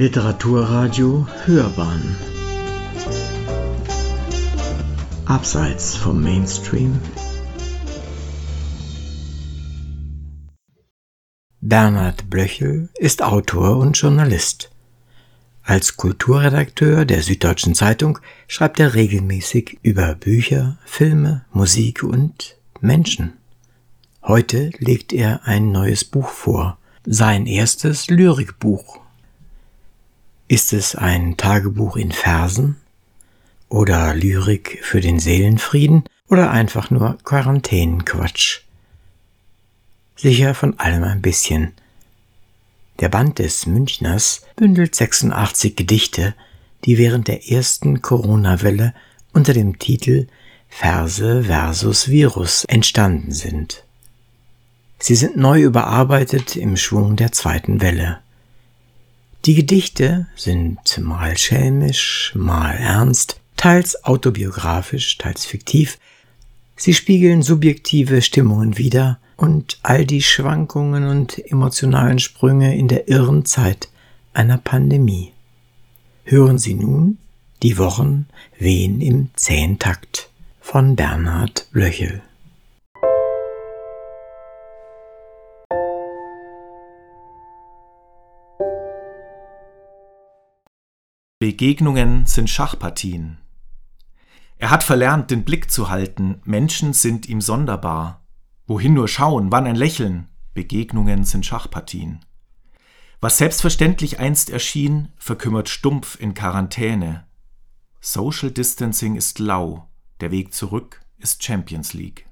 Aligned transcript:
Literaturradio 0.00 1.26
Hörbahn 1.44 2.16
Abseits 5.26 5.94
vom 5.94 6.22
Mainstream 6.22 6.98
Bernhard 11.60 12.30
Blöchel 12.30 12.88
ist 12.96 13.22
Autor 13.22 13.76
und 13.76 13.98
Journalist. 13.98 14.70
Als 15.64 15.98
Kulturredakteur 15.98 17.04
der 17.04 17.20
Süddeutschen 17.20 17.74
Zeitung 17.74 18.20
schreibt 18.48 18.80
er 18.80 18.94
regelmäßig 18.94 19.80
über 19.82 20.14
Bücher, 20.14 20.78
Filme, 20.86 21.44
Musik 21.52 22.02
und 22.04 22.56
Menschen. 22.80 23.34
Heute 24.22 24.70
legt 24.78 25.12
er 25.12 25.44
ein 25.44 25.70
neues 25.72 26.06
Buch 26.06 26.30
vor, 26.30 26.78
sein 27.04 27.44
erstes 27.44 28.08
Lyrikbuch. 28.08 29.00
Ist 30.50 30.72
es 30.72 30.96
ein 30.96 31.36
Tagebuch 31.36 31.94
in 31.94 32.10
Versen 32.10 32.74
oder 33.68 34.16
Lyrik 34.16 34.80
für 34.82 35.00
den 35.00 35.20
Seelenfrieden 35.20 36.02
oder 36.28 36.50
einfach 36.50 36.90
nur 36.90 37.18
Quarantänenquatsch? 37.22 38.62
Sicher 40.16 40.56
von 40.56 40.76
allem 40.80 41.04
ein 41.04 41.22
bisschen. 41.22 41.70
Der 42.98 43.08
Band 43.08 43.38
des 43.38 43.66
Münchners 43.66 44.42
bündelt 44.56 44.96
86 44.96 45.76
Gedichte, 45.76 46.34
die 46.84 46.98
während 46.98 47.28
der 47.28 47.48
ersten 47.48 48.02
Corona-Welle 48.02 48.92
unter 49.32 49.52
dem 49.52 49.78
Titel 49.78 50.26
Verse 50.68 51.44
versus 51.44 52.08
Virus 52.08 52.64
entstanden 52.64 53.30
sind. 53.30 53.84
Sie 54.98 55.14
sind 55.14 55.36
neu 55.36 55.62
überarbeitet 55.62 56.56
im 56.56 56.76
Schwung 56.76 57.14
der 57.14 57.30
zweiten 57.30 57.80
Welle. 57.80 58.18
Die 59.46 59.54
Gedichte 59.54 60.26
sind 60.36 60.98
mal 60.98 61.38
schelmisch, 61.38 62.32
mal 62.34 62.72
ernst, 62.72 63.40
teils 63.56 64.04
autobiografisch, 64.04 65.16
teils 65.16 65.46
fiktiv. 65.46 65.98
Sie 66.76 66.92
spiegeln 66.92 67.40
subjektive 67.40 68.20
Stimmungen 68.20 68.76
wider 68.76 69.18
und 69.38 69.78
all 69.82 70.04
die 70.04 70.20
Schwankungen 70.20 71.06
und 71.06 71.38
emotionalen 71.50 72.18
Sprünge 72.18 72.76
in 72.76 72.88
der 72.88 73.08
irren 73.08 73.46
Zeit 73.46 73.88
einer 74.34 74.58
Pandemie. 74.58 75.32
Hören 76.24 76.58
Sie 76.58 76.74
nun 76.74 77.16
die 77.62 77.78
Wochen 77.78 78.26
wehen 78.58 79.00
im 79.00 79.30
Zehntakt 79.36 80.28
von 80.60 80.96
Bernhard 80.96 81.66
Blöchel. 81.72 82.22
Begegnungen 91.50 92.26
sind 92.26 92.48
Schachpartien. 92.48 93.38
Er 94.58 94.70
hat 94.70 94.84
verlernt, 94.84 95.32
den 95.32 95.44
Blick 95.44 95.68
zu 95.68 95.90
halten, 95.90 96.40
Menschen 96.44 96.92
sind 96.92 97.28
ihm 97.28 97.40
sonderbar. 97.40 98.24
Wohin 98.68 98.94
nur 98.94 99.08
schauen, 99.08 99.50
wann 99.50 99.66
ein 99.66 99.74
Lächeln, 99.74 100.28
Begegnungen 100.54 101.24
sind 101.24 101.44
Schachpartien. 101.44 102.24
Was 103.20 103.38
selbstverständlich 103.38 104.20
einst 104.20 104.48
erschien, 104.48 105.08
verkümmert 105.16 105.68
stumpf 105.68 106.16
in 106.20 106.34
Quarantäne. 106.34 107.26
Social 108.00 108.52
Distancing 108.52 109.16
ist 109.16 109.40
lau, 109.40 109.88
der 110.20 110.30
Weg 110.30 110.54
zurück 110.54 111.00
ist 111.18 111.42
Champions 111.42 111.94
League. 111.94 112.28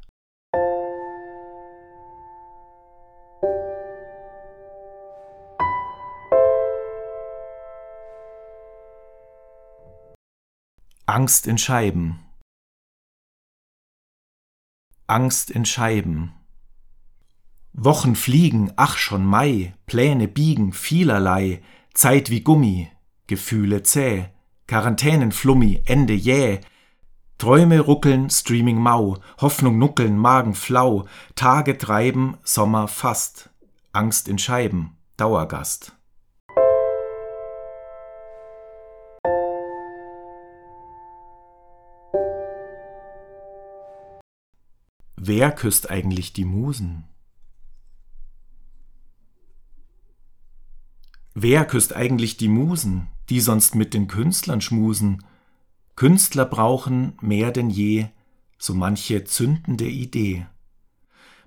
Angst 11.11 11.47
in 11.47 11.57
Scheiben. 11.57 12.19
Angst 15.07 15.51
in 15.51 15.65
Scheiben. 15.65 16.35
Wochen 17.73 18.15
fliegen, 18.15 18.75
ach 18.77 18.99
schon 18.99 19.25
Mai, 19.25 19.75
Pläne 19.87 20.29
biegen 20.29 20.75
vielerlei, 20.75 21.63
Zeit 21.95 22.29
wie 22.29 22.43
Gummi, 22.43 22.91
Gefühle 23.27 23.83
zäh, 23.83 24.27
Quarantänenflummi, 24.67 25.81
Ende 25.87 26.13
jäh, 26.13 26.61
Träume 27.39 27.81
ruckeln, 27.81 28.29
Streaming 28.29 28.79
mau, 28.79 29.17
Hoffnung 29.41 29.79
nuckeln, 29.79 30.19
Magen 30.19 30.53
flau, 30.53 31.07
Tage 31.35 31.79
treiben, 31.79 32.37
Sommer 32.45 32.87
fast, 32.87 33.49
Angst 33.93 34.29
in 34.29 34.37
Scheiben, 34.37 34.99
Dauergast. 35.17 35.98
Wer 45.29 45.53
küsst 45.53 45.91
eigentlich 45.91 46.33
die 46.33 46.47
Musen? 46.47 47.05
Wer 51.35 51.67
küsst 51.67 51.95
eigentlich 51.95 52.39
die 52.39 52.49
Musen, 52.49 53.09
die 53.29 53.41
sonst 53.41 53.75
mit 53.75 53.93
den 53.93 54.09
Künstlern 54.09 54.63
schmusen? 54.63 55.23
Künstler 55.97 56.47
brauchen 56.47 57.13
mehr 57.21 57.53
denn 57.53 57.69
je 57.69 58.07
so 58.57 58.73
manche 58.73 59.25
zündende 59.25 59.87
Idee. 59.87 60.47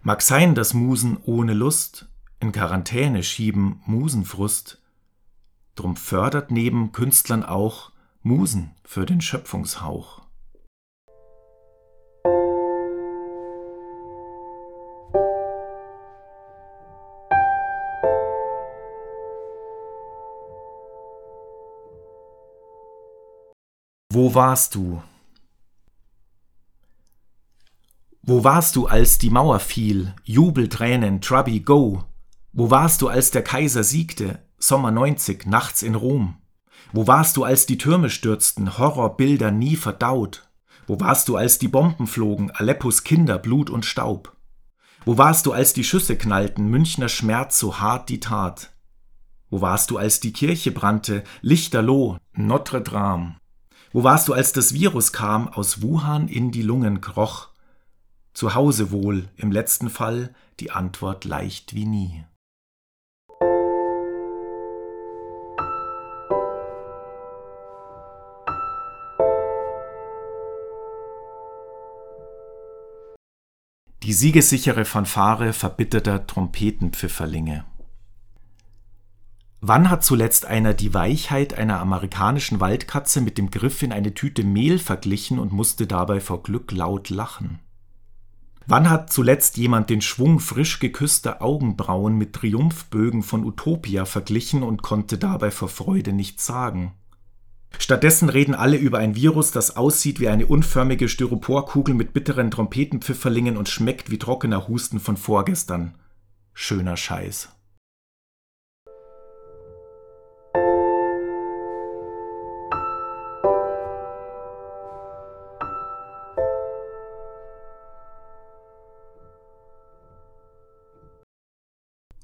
Mag 0.03 0.21
sein, 0.21 0.53
dass 0.53 0.75
Musen 0.75 1.17
ohne 1.23 1.55
Lust 1.55 2.07
in 2.39 2.51
Quarantäne 2.51 3.23
schieben 3.23 3.81
Musenfrust, 3.87 4.79
drum 5.73 5.95
fördert 5.95 6.51
neben 6.51 6.91
Künstlern 6.91 7.41
auch 7.41 7.91
Musen 8.21 8.75
für 8.83 9.07
den 9.07 9.21
Schöpfungshauch. 9.21 10.20
Wo 24.13 24.35
warst 24.35 24.75
du? 24.75 25.01
Wo 28.21 28.43
warst 28.43 28.75
du, 28.75 28.85
als 28.87 29.19
die 29.19 29.29
Mauer 29.29 29.61
fiel? 29.61 30.13
Jubeltränen, 30.25 31.21
Trubby, 31.21 31.61
go! 31.61 32.03
Wo 32.51 32.69
warst 32.69 33.01
du, 33.01 33.07
als 33.07 33.31
der 33.31 33.41
Kaiser 33.41 33.85
siegte? 33.85 34.39
Sommer 34.57 34.91
90, 34.91 35.45
nachts 35.45 35.81
in 35.81 35.95
Rom. 35.95 36.35
Wo 36.91 37.07
warst 37.07 37.37
du, 37.37 37.45
als 37.45 37.67
die 37.67 37.77
Türme 37.77 38.09
stürzten? 38.09 38.77
Horrorbilder 38.77 39.49
nie 39.49 39.77
verdaut. 39.77 40.45
Wo 40.87 40.99
warst 40.99 41.29
du, 41.29 41.37
als 41.37 41.57
die 41.57 41.69
Bomben 41.69 42.05
flogen? 42.05 42.51
Aleppos 42.51 43.05
Kinder, 43.05 43.37
Blut 43.37 43.69
und 43.69 43.85
Staub. 43.85 44.35
Wo 45.05 45.17
warst 45.17 45.45
du, 45.45 45.53
als 45.53 45.71
die 45.71 45.85
Schüsse 45.85 46.17
knallten? 46.17 46.67
Münchner 46.67 47.07
Schmerz, 47.07 47.57
so 47.57 47.79
hart 47.79 48.09
die 48.09 48.19
Tat. 48.19 48.73
Wo 49.49 49.61
warst 49.61 49.89
du, 49.89 49.97
als 49.97 50.19
die 50.19 50.33
Kirche 50.33 50.73
brannte? 50.73 51.23
Lichterloh, 51.39 52.17
Notre 52.33 52.81
Dame. 52.81 53.37
Wo 53.93 54.03
warst 54.03 54.29
du, 54.29 54.33
als 54.33 54.53
das 54.53 54.73
Virus 54.73 55.11
kam, 55.11 55.49
aus 55.49 55.81
Wuhan 55.81 56.29
in 56.29 56.51
die 56.51 56.61
Lungen 56.61 57.01
kroch? 57.01 57.49
Zu 58.33 58.55
Hause 58.55 58.91
wohl, 58.91 59.27
im 59.35 59.51
letzten 59.51 59.89
Fall 59.89 60.33
die 60.61 60.71
Antwort 60.71 61.25
leicht 61.25 61.75
wie 61.75 61.85
nie. 61.85 62.23
Die 74.03 74.13
siegessichere 74.13 74.85
Fanfare 74.85 75.51
verbitterter 75.51 76.25
Trompetenpfifferlinge. 76.25 77.65
Wann 79.63 79.91
hat 79.91 80.03
zuletzt 80.03 80.47
einer 80.47 80.73
die 80.73 80.95
Weichheit 80.95 81.53
einer 81.53 81.79
amerikanischen 81.79 82.59
Waldkatze 82.59 83.21
mit 83.21 83.37
dem 83.37 83.51
Griff 83.51 83.83
in 83.83 83.91
eine 83.91 84.15
Tüte 84.15 84.43
Mehl 84.43 84.79
verglichen 84.79 85.37
und 85.37 85.53
musste 85.53 85.85
dabei 85.85 86.19
vor 86.19 86.41
Glück 86.41 86.71
laut 86.71 87.11
lachen? 87.11 87.59
Wann 88.65 88.89
hat 88.89 89.13
zuletzt 89.13 89.57
jemand 89.57 89.91
den 89.91 90.01
Schwung 90.01 90.39
frisch 90.39 90.79
geküsster 90.79 91.43
Augenbrauen 91.43 92.17
mit 92.17 92.33
Triumphbögen 92.33 93.21
von 93.21 93.45
Utopia 93.45 94.05
verglichen 94.05 94.63
und 94.63 94.81
konnte 94.81 95.19
dabei 95.19 95.51
vor 95.51 95.69
Freude 95.69 96.11
nichts 96.11 96.47
sagen? 96.47 96.93
Stattdessen 97.77 98.29
reden 98.29 98.55
alle 98.55 98.77
über 98.77 98.97
ein 98.97 99.13
Virus, 99.13 99.51
das 99.51 99.77
aussieht 99.77 100.19
wie 100.19 100.29
eine 100.29 100.47
unförmige 100.47 101.07
Styroporkugel 101.07 101.93
mit 101.93 102.13
bitteren 102.13 102.49
Trompetenpfifferlingen 102.49 103.57
und 103.57 103.69
schmeckt 103.69 104.09
wie 104.09 104.17
trockener 104.17 104.67
Husten 104.67 104.99
von 104.99 105.17
vorgestern. 105.17 105.93
Schöner 106.53 106.97
Scheiß. 106.97 107.49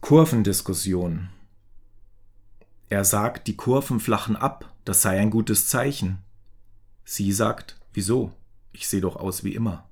Kurvendiskussion. 0.07 1.27
Er 2.87 3.03
sagt, 3.03 3.47
die 3.47 3.57
Kurven 3.57 3.99
flachen 3.99 4.37
ab, 4.37 4.73
das 4.85 5.01
sei 5.01 5.19
ein 5.19 5.29
gutes 5.29 5.67
Zeichen. 5.67 6.19
Sie 7.03 7.33
sagt, 7.33 7.77
wieso? 7.91 8.31
Ich 8.71 8.87
sehe 8.87 9.01
doch 9.01 9.17
aus 9.17 9.43
wie 9.43 9.53
immer. 9.53 9.89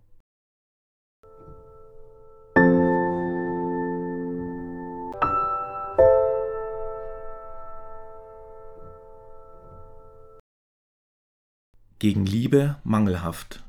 Gegen 11.99 12.25
Liebe 12.25 12.77
mangelhaft. 12.85 13.65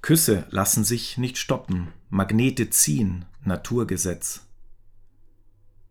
Küsse 0.00 0.46
lassen 0.48 0.82
sich 0.82 1.18
nicht 1.18 1.36
stoppen, 1.36 1.88
Magnete 2.08 2.70
ziehen, 2.70 3.26
Naturgesetz. 3.44 4.46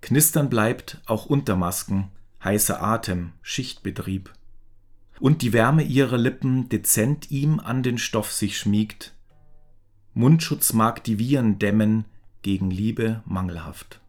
Knistern 0.02 0.50
bleibt 0.50 1.02
auch 1.06 1.26
unter 1.26 1.56
Masken, 1.56 2.10
heißer 2.44 2.82
Atem, 2.82 3.34
Schichtbetrieb. 3.42 4.34
Und 5.20 5.42
die 5.44 5.54
Wärme 5.54 5.84
ihrer 5.84 6.18
Lippen 6.18 6.70
dezent 6.70 7.30
ihm 7.30 7.60
an 7.60 7.84
den 7.84 7.98
Stoff 7.98 8.32
sich 8.32 8.58
schmiegt. 8.58 9.14
Mundschutz 10.14 10.74
mag 10.74 11.04
die 11.04 11.20
Viren 11.20 11.60
dämmen, 11.60 12.06
gegen 12.42 12.72
Liebe 12.72 13.22
mangelhaft. 13.26 14.01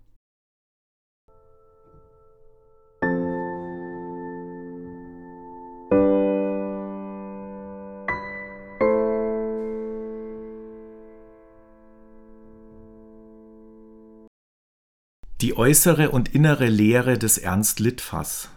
Äußere 15.62 16.11
und 16.11 16.35
innere 16.35 16.67
Lehre 16.67 17.19
des 17.19 17.38
Ernst 17.38 17.79
Litfaß. 17.79 18.49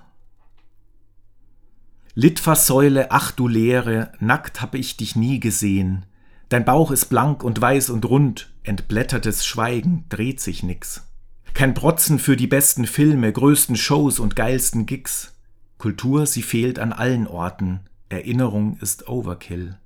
Litfaßsäule, 2.15 3.11
ach 3.11 3.31
du 3.31 3.47
Leere, 3.47 4.11
nackt 4.19 4.59
hab 4.59 4.73
ich 4.73 4.97
dich 4.97 5.15
nie 5.15 5.39
gesehen. 5.39 6.07
Dein 6.49 6.65
Bauch 6.65 6.89
ist 6.89 7.05
blank 7.05 7.43
und 7.43 7.61
weiß 7.61 7.91
und 7.91 8.05
rund, 8.05 8.51
entblättertes 8.63 9.45
Schweigen, 9.45 10.05
dreht 10.09 10.39
sich 10.39 10.63
nix. 10.63 11.07
Kein 11.53 11.75
Protzen 11.75 12.17
für 12.17 12.35
die 12.35 12.47
besten 12.47 12.87
Filme, 12.87 13.31
größten 13.31 13.75
Shows 13.75 14.17
und 14.17 14.35
geilsten 14.35 14.87
Gigs. 14.87 15.35
Kultur, 15.77 16.25
sie 16.25 16.41
fehlt 16.41 16.79
an 16.79 16.91
allen 16.91 17.27
Orten, 17.27 17.81
Erinnerung 18.09 18.79
ist 18.81 19.07
Overkill. 19.07 19.77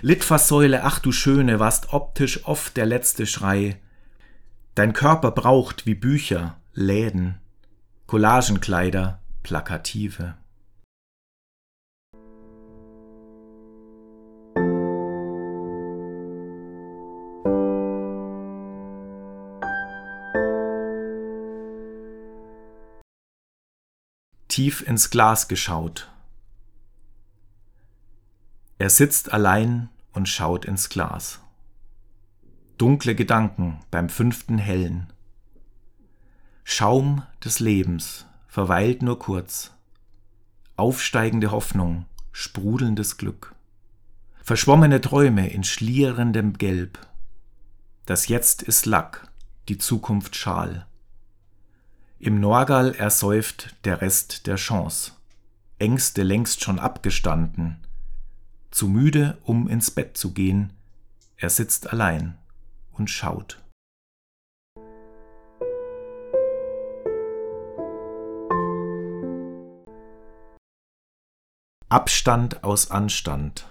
Litfaßsäule, 0.00 0.84
ach 0.84 1.00
du 1.00 1.10
Schöne, 1.10 1.58
warst 1.58 1.92
optisch 1.92 2.46
oft 2.46 2.76
der 2.76 2.86
letzte 2.86 3.26
Schrei, 3.26 3.80
Dein 4.78 4.92
Körper 4.92 5.32
braucht 5.32 5.86
wie 5.86 5.96
Bücher 5.96 6.56
Läden, 6.80 7.40
Collagenkleider, 8.06 9.18
Plakative. 9.42 10.36
Tief 24.46 24.86
ins 24.86 25.10
Glas 25.10 25.48
geschaut. 25.48 26.08
Er 28.78 28.88
sitzt 28.88 29.32
allein 29.32 29.88
und 30.12 30.28
schaut 30.28 30.64
ins 30.64 30.88
Glas. 30.88 31.40
Dunkle 32.76 33.16
Gedanken 33.16 33.80
beim 33.90 34.08
fünften 34.08 34.58
Hellen. 34.58 35.12
Schaum 36.70 37.22
des 37.42 37.60
Lebens 37.60 38.26
verweilt 38.46 39.00
nur 39.00 39.18
kurz. 39.18 39.72
Aufsteigende 40.76 41.50
Hoffnung, 41.50 42.04
sprudelndes 42.30 43.16
Glück. 43.16 43.54
Verschwommene 44.42 45.00
Träume 45.00 45.48
in 45.48 45.64
schlierendem 45.64 46.58
Gelb. 46.58 46.98
Das 48.04 48.28
Jetzt 48.28 48.62
ist 48.62 48.84
Lack, 48.84 49.32
die 49.70 49.78
Zukunft 49.78 50.36
Schal. 50.36 50.86
Im 52.18 52.38
Norgal 52.38 52.94
ersäuft 52.94 53.74
der 53.84 54.02
Rest 54.02 54.46
der 54.46 54.56
Chance. 54.56 55.12
Ängste 55.78 56.22
längst 56.22 56.62
schon 56.62 56.78
abgestanden. 56.78 57.78
Zu 58.70 58.88
müde, 58.88 59.38
um 59.42 59.68
ins 59.68 59.90
Bett 59.90 60.18
zu 60.18 60.34
gehen, 60.34 60.74
er 61.38 61.48
sitzt 61.48 61.90
allein 61.90 62.36
und 62.92 63.08
schaut. 63.08 63.58
Abstand 71.90 72.64
aus 72.64 72.90
Anstand. 72.90 73.66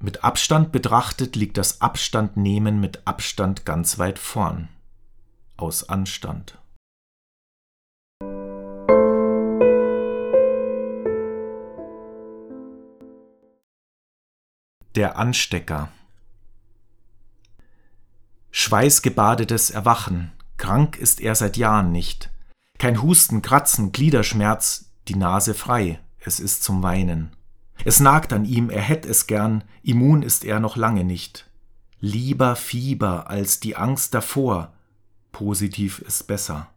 Mit 0.00 0.24
Abstand 0.24 0.72
betrachtet 0.72 1.36
liegt 1.36 1.58
das 1.58 1.82
Abstandnehmen 1.82 2.80
mit 2.80 3.06
Abstand 3.06 3.66
ganz 3.66 3.98
weit 3.98 4.18
vorn. 4.18 4.70
Aus 5.58 5.90
Anstand. 5.90 6.58
Der 14.94 15.18
Anstecker. 15.18 15.92
Schweißgebadetes 18.52 19.68
Erwachen, 19.68 20.32
krank 20.56 20.96
ist 20.96 21.20
er 21.20 21.34
seit 21.34 21.58
Jahren 21.58 21.92
nicht. 21.92 22.30
Kein 22.78 23.02
Husten, 23.02 23.42
Kratzen, 23.42 23.92
Gliederschmerz, 23.92 24.86
die 25.08 25.16
Nase 25.16 25.52
frei, 25.52 26.00
es 26.24 26.40
ist 26.40 26.62
zum 26.62 26.82
Weinen. 26.82 27.30
Es 27.84 28.00
nagt 28.00 28.32
an 28.32 28.44
ihm, 28.44 28.70
er 28.70 28.80
hätt 28.80 29.06
es 29.06 29.26
gern, 29.26 29.64
immun 29.82 30.22
ist 30.22 30.44
er 30.44 30.60
noch 30.60 30.76
lange 30.76 31.04
nicht. 31.04 31.50
Lieber 32.00 32.56
Fieber 32.56 33.30
als 33.30 33.60
die 33.60 33.76
Angst 33.76 34.14
davor, 34.14 34.72
positiv 35.30 35.98
ist 36.00 36.26
besser. 36.26 36.68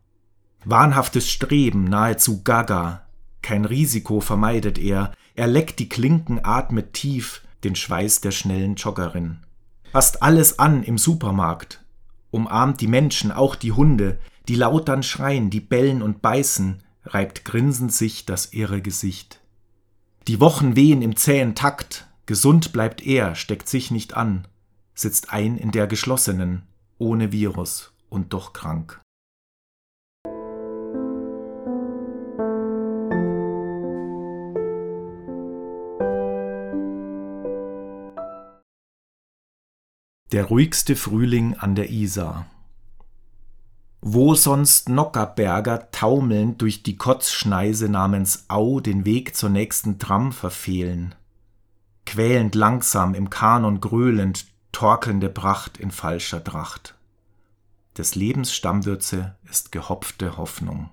Wahnhaftes 0.64 1.30
Streben, 1.30 1.86
nahezu 1.86 2.44
gaga, 2.44 3.06
kein 3.42 3.66
Risiko 3.66 4.20
vermeidet 4.22 4.80
er, 4.80 5.12
er 5.36 5.48
leckt 5.48 5.80
die 5.80 5.90
Klinken, 5.90 6.44
atmet 6.44 6.94
tief, 6.94 7.42
den 7.64 7.76
Schweiß 7.76 8.22
der 8.22 8.32
schnellen 8.32 8.76
Joggerin. 8.76 9.40
Fasst 9.92 10.24
alles 10.24 10.58
an 10.58 10.84
im 10.84 10.98
Supermarkt, 10.98 11.84
umarmt 12.32 12.82
die 12.82 12.88
Menschen, 12.88 13.32
auch 13.32 13.56
die 13.56 13.72
Hunde, 13.72 14.20
die 14.48 14.56
laut 14.56 14.90
dann 14.90 15.04
schreien, 15.04 15.50
die 15.50 15.60
bellen 15.60 16.02
und 16.02 16.22
beißen, 16.22 16.84
reibt 17.06 17.46
grinsend 17.46 17.94
sich 17.94 18.26
das 18.26 18.54
irre 18.54 18.82
Gesicht. 18.82 19.42
Die 20.28 20.40
Wochen 20.40 20.76
wehen 20.76 21.02
im 21.02 21.16
zähen 21.16 21.56
Takt, 21.56 22.08
gesund 22.26 22.74
bleibt 22.74 23.06
er, 23.06 23.36
steckt 23.36 23.70
sich 23.70 23.92
nicht 23.92 24.16
an, 24.16 24.48
sitzt 24.96 25.32
ein 25.32 25.58
in 25.58 25.72
der 25.72 25.88
geschlossenen, 25.88 26.64
ohne 26.98 27.32
Virus 27.32 27.94
und 28.10 28.34
doch 28.34 28.54
krank. 28.54 29.02
Der 40.32 40.46
ruhigste 40.46 40.96
Frühling 40.96 41.54
an 41.54 41.76
der 41.76 41.92
Isar. 41.92 42.48
Wo 44.08 44.36
sonst 44.36 44.88
Nockerberger 44.88 45.90
taumelnd 45.90 46.62
durch 46.62 46.84
die 46.84 46.96
Kotzschneise 46.96 47.90
namens 47.90 48.46
Au 48.50 48.80
den 48.80 49.04
Weg 49.04 49.36
zur 49.36 49.50
nächsten 49.50 49.98
Tram 49.98 50.32
verfehlen. 50.32 51.16
Quälend 52.06 52.54
langsam 52.54 53.16
im 53.16 53.32
Kanon 53.32 53.82
gröhlend, 53.82 54.46
torkelnde 54.72 55.30
Pracht 55.30 55.78
in 55.78 55.90
falscher 55.90 56.44
Tracht. 56.44 56.94
Des 57.98 58.14
Lebens 58.14 58.54
Stammwürze 58.54 59.38
ist 59.50 59.72
gehopfte 59.72 60.38
Hoffnung. 60.38 60.92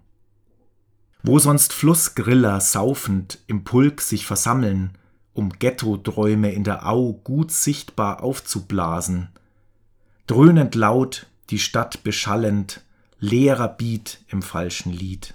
Wo 1.22 1.38
sonst 1.38 1.74
Flussgriller 1.74 2.62
saufend 2.62 3.40
im 3.46 3.62
Pulk 3.62 4.00
sich 4.00 4.24
versammeln, 4.24 4.96
um 5.34 5.50
Ghettoträume 5.50 6.50
in 6.52 6.64
der 6.64 6.88
Au 6.88 7.12
gut 7.12 7.50
sichtbar 7.50 8.22
aufzublasen. 8.22 9.28
Dröhnend 10.26 10.74
laut, 10.74 11.26
die 11.50 11.58
Stadt 11.58 12.04
beschallend, 12.04 12.82
leerer 13.22 13.68
Beat 13.68 14.18
im 14.26 14.42
falschen 14.42 14.92
Lied. 14.92 15.34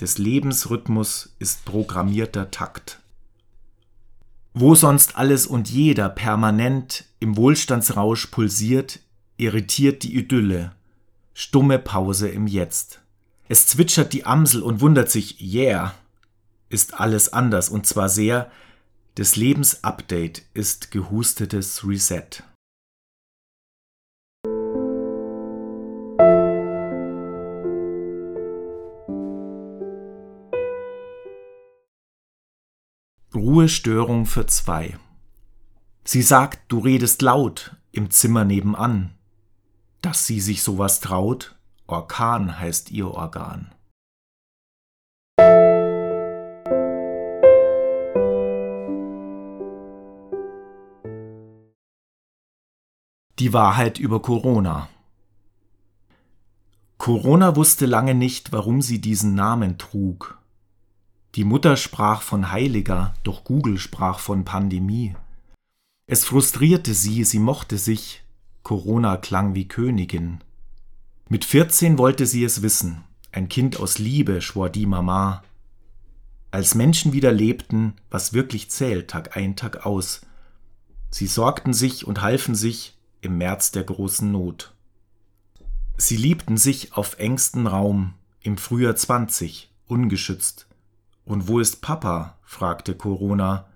Des 0.00 0.16
Lebens 0.16 0.70
Rhythmus 0.70 1.36
ist 1.38 1.66
programmierter 1.66 2.50
Takt. 2.50 2.98
Wo 4.54 4.74
sonst 4.74 5.16
alles 5.16 5.46
und 5.46 5.68
jeder 5.68 6.08
permanent 6.08 7.04
im 7.20 7.36
Wohlstandsrausch 7.36 8.28
pulsiert, 8.28 9.00
irritiert 9.36 10.02
die 10.02 10.16
Idylle, 10.16 10.72
stumme 11.34 11.78
Pause 11.78 12.28
im 12.28 12.46
Jetzt. 12.46 13.00
Es 13.48 13.66
zwitschert 13.66 14.14
die 14.14 14.24
Amsel 14.24 14.62
und 14.62 14.80
wundert 14.80 15.10
sich, 15.10 15.42
yeah, 15.42 15.94
ist 16.70 16.94
alles 16.98 17.34
anders 17.34 17.68
und 17.68 17.86
zwar 17.86 18.08
sehr, 18.08 18.50
des 19.18 19.36
Lebens 19.36 19.84
Update 19.84 20.42
ist 20.54 20.90
gehustetes 20.90 21.86
Reset. 21.86 22.42
Ruhestörung 33.54 34.26
für 34.26 34.46
zwei. 34.46 34.98
Sie 36.02 36.22
sagt, 36.22 36.72
du 36.72 36.80
redest 36.80 37.22
laut 37.22 37.76
im 37.92 38.10
Zimmer 38.10 38.44
nebenan. 38.44 39.14
Dass 40.02 40.26
sie 40.26 40.40
sich 40.40 40.64
sowas 40.64 40.98
traut, 40.98 41.54
Orkan 41.86 42.58
heißt 42.58 42.90
ihr 42.90 43.12
Organ. 43.12 43.72
Die 53.38 53.52
Wahrheit 53.52 54.00
über 54.00 54.20
Corona. 54.20 54.88
Corona 56.98 57.54
wusste 57.54 57.86
lange 57.86 58.16
nicht, 58.16 58.50
warum 58.50 58.82
sie 58.82 59.00
diesen 59.00 59.36
Namen 59.36 59.78
trug. 59.78 60.40
Die 61.34 61.44
Mutter 61.44 61.76
sprach 61.76 62.22
von 62.22 62.52
Heiliger, 62.52 63.14
doch 63.24 63.42
Google 63.42 63.78
sprach 63.78 64.20
von 64.20 64.44
Pandemie. 64.44 65.16
Es 66.06 66.24
frustrierte 66.24 66.94
sie, 66.94 67.24
sie 67.24 67.40
mochte 67.40 67.76
sich, 67.76 68.22
Corona 68.62 69.16
klang 69.16 69.56
wie 69.56 69.66
Königin. 69.66 70.44
Mit 71.28 71.44
14 71.44 71.98
wollte 71.98 72.26
sie 72.26 72.44
es 72.44 72.62
wissen, 72.62 73.02
ein 73.32 73.48
Kind 73.48 73.80
aus 73.80 73.98
Liebe, 73.98 74.42
schwor 74.42 74.70
die 74.70 74.86
Mama. 74.86 75.42
Als 76.52 76.76
Menschen 76.76 77.12
wieder 77.12 77.32
lebten, 77.32 77.94
was 78.10 78.32
wirklich 78.32 78.70
zählt, 78.70 79.10
Tag 79.10 79.36
ein, 79.36 79.56
Tag 79.56 79.84
aus. 79.84 80.20
Sie 81.10 81.26
sorgten 81.26 81.74
sich 81.74 82.06
und 82.06 82.22
halfen 82.22 82.54
sich 82.54 82.96
im 83.22 83.38
März 83.38 83.72
der 83.72 83.82
großen 83.82 84.30
Not. 84.30 84.72
Sie 85.96 86.16
liebten 86.16 86.58
sich 86.58 86.92
auf 86.92 87.18
engstem 87.18 87.66
Raum, 87.66 88.14
im 88.40 88.56
Frühjahr 88.56 88.94
zwanzig, 88.94 89.72
ungeschützt. 89.86 90.68
Und 91.24 91.48
wo 91.48 91.58
ist 91.58 91.80
Papa? 91.80 92.38
fragte 92.42 92.94
Corona, 92.94 93.66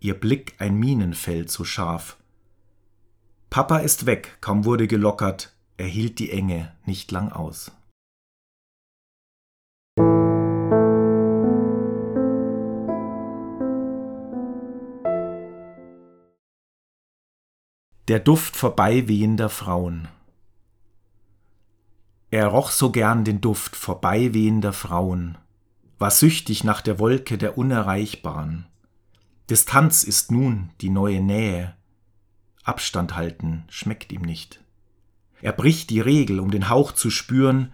ihr 0.00 0.18
Blick 0.18 0.56
ein 0.58 0.76
Minenfeld 0.76 1.50
so 1.50 1.64
scharf. 1.64 2.16
Papa 3.50 3.78
ist 3.78 4.06
weg, 4.06 4.38
kaum 4.40 4.64
wurde 4.64 4.86
gelockert, 4.86 5.54
er 5.76 5.86
hielt 5.86 6.18
die 6.18 6.30
Enge 6.30 6.72
nicht 6.84 7.10
lang 7.12 7.32
aus. 7.32 7.72
Der 18.08 18.20
Duft 18.20 18.56
vorbeiwehender 18.56 19.50
Frauen. 19.50 20.08
Er 22.30 22.46
roch 22.48 22.70
so 22.70 22.90
gern 22.90 23.24
den 23.24 23.40
Duft 23.40 23.76
vorbeiwehender 23.76 24.72
Frauen, 24.72 25.38
war 25.98 26.10
süchtig 26.10 26.64
nach 26.64 26.80
der 26.80 26.98
Wolke 26.98 27.38
der 27.38 27.58
Unerreichbaren. 27.58 28.66
Distanz 29.50 30.04
ist 30.04 30.30
nun 30.30 30.70
die 30.80 30.90
neue 30.90 31.20
Nähe, 31.20 31.74
Abstand 32.68 33.16
halten 33.16 33.64
schmeckt 33.70 34.12
ihm 34.12 34.20
nicht. 34.20 34.60
Er 35.40 35.52
bricht 35.52 35.88
die 35.88 36.00
Regel, 36.00 36.38
um 36.38 36.50
den 36.50 36.68
Hauch 36.68 36.92
zu 36.92 37.10
spüren, 37.10 37.72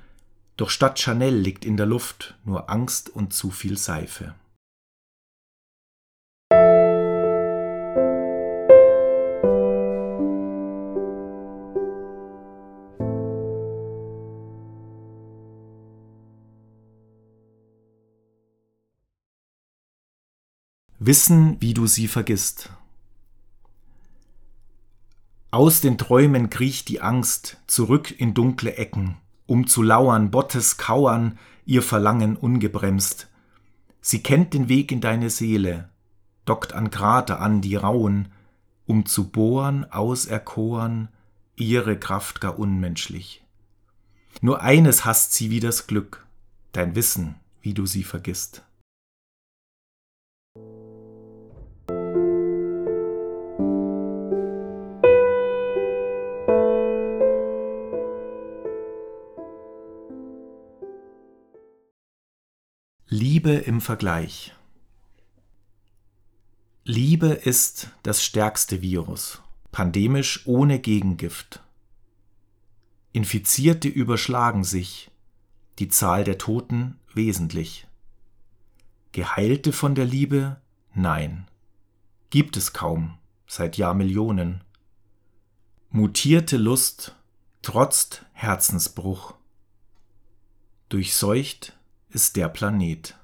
doch 0.57 0.71
statt 0.71 1.01
Chanel 1.01 1.35
liegt 1.35 1.65
in 1.65 1.77
der 1.77 1.87
Luft 1.87 2.37
nur 2.45 2.71
Angst 2.71 3.11
und 3.11 3.33
zu 3.33 3.51
viel 3.51 3.77
Seife. 3.77 4.37
Wissen, 21.07 21.61
wie 21.61 21.75
du 21.75 21.87
sie 21.87 22.09
vergisst. 22.09 22.71
Aus 25.51 25.83
den 25.83 25.99
Träumen 25.99 26.49
kriecht 26.49 26.89
die 26.89 27.03
Angst 27.03 27.59
zurück 27.67 28.11
in 28.19 28.33
dunkle 28.33 28.79
Ecken, 28.79 29.19
um 29.45 29.67
zu 29.67 29.83
lauern, 29.83 30.31
Bottes 30.31 30.79
kauern, 30.79 31.39
ihr 31.67 31.83
Verlangen 31.83 32.37
ungebremst. 32.37 33.29
Sie 34.01 34.23
kennt 34.23 34.55
den 34.55 34.71
Weg 34.71 34.93
in 34.93 35.03
deine 35.03 35.29
Seele, 35.29 35.91
dockt 36.47 36.73
an 36.73 36.91
Krater 36.91 37.39
an, 37.39 37.61
die 37.61 37.77
rauen, 37.77 38.29
um 38.87 39.05
zu 39.05 39.29
bohren, 39.29 39.85
auserkoren, 39.93 41.09
ihre 41.55 41.99
Kraft 41.99 42.41
gar 42.41 42.59
unmenschlich. 42.59 43.45
Nur 44.41 44.63
eines 44.63 45.05
hasst 45.05 45.35
sie 45.35 45.51
wie 45.51 45.61
das 45.61 45.87
Glück, 45.87 46.25
dein 46.73 46.95
Wissen, 46.95 47.35
wie 47.61 47.75
du 47.75 47.85
sie 47.85 48.05
vergisst. 48.05 48.65
Liebe 63.45 63.59
im 63.59 63.83
Vergleich. 63.83 64.55
Liebe 66.85 67.27
ist 67.27 67.91
das 68.03 68.25
stärkste 68.25 68.81
Virus, 68.81 69.43
pandemisch 69.71 70.47
ohne 70.47 70.79
Gegengift. 70.79 71.63
Infizierte 73.13 73.89
überschlagen 73.89 74.65
sich, 74.65 75.11
die 75.79 75.89
Zahl 75.89 76.25
der 76.25 76.39
Toten 76.39 76.99
wesentlich. 77.13 77.87
Geheilte 79.13 79.75
von 79.75 79.95
der 79.95 80.07
Liebe? 80.07 80.59
Nein. 80.95 81.47
Gibt 82.31 82.57
es 82.57 82.73
kaum, 82.73 83.19
seit 83.47 83.77
Jahrmillionen. 83.77 84.65
Mutierte 85.91 86.57
Lust 86.57 87.15
trotzt 87.61 88.25
Herzensbruch. 88.33 89.35
Durchseucht 90.89 91.79
ist 92.09 92.37
der 92.37 92.49
Planet. 92.49 93.19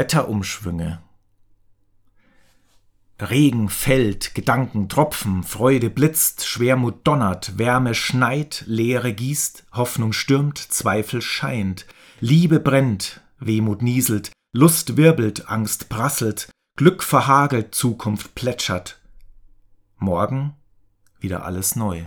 Wetterumschwünge. 0.00 0.98
Regen 3.20 3.68
fällt, 3.68 4.34
Gedanken 4.34 4.88
tropfen, 4.88 5.42
Freude 5.42 5.90
blitzt, 5.90 6.46
Schwermut 6.46 7.06
donnert, 7.06 7.58
Wärme 7.58 7.94
schneit, 7.94 8.64
Leere 8.66 9.12
gießt, 9.12 9.66
Hoffnung 9.74 10.14
stürmt, 10.14 10.56
Zweifel 10.56 11.20
scheint, 11.20 11.84
Liebe 12.18 12.60
brennt, 12.60 13.20
Wehmut 13.40 13.82
nieselt, 13.82 14.32
Lust 14.54 14.96
wirbelt, 14.96 15.50
Angst 15.50 15.90
prasselt, 15.90 16.48
Glück 16.78 17.02
verhagelt, 17.02 17.74
Zukunft 17.74 18.34
plätschert. 18.34 18.98
Morgen 19.98 20.54
wieder 21.18 21.44
alles 21.44 21.76
neu. 21.76 22.06